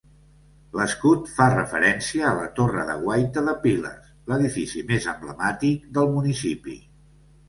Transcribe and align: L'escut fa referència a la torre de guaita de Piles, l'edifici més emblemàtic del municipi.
L'escut 0.77 1.27
fa 1.33 1.45
referència 1.49 2.23
a 2.29 2.31
la 2.39 2.47
torre 2.59 2.85
de 2.87 2.95
guaita 3.01 3.43
de 3.49 3.53
Piles, 3.65 4.07
l'edifici 4.31 4.81
més 4.93 5.05
emblemàtic 5.13 5.85
del 5.99 6.11
municipi. 6.17 6.75